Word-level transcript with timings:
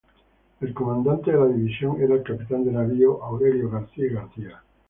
El 0.61 0.73
comandante 0.73 1.31
de 1.31 1.37
la 1.37 1.45
División 1.45 2.01
era 2.01 2.15
el 2.15 2.23
capitán 2.23 2.65
de 2.65 2.71
navío 2.71 3.23
Aurelio 3.23 3.69
García 3.69 4.05
y 4.07 4.09
García. 4.15 4.63